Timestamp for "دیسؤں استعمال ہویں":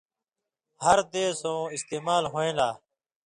1.13-2.53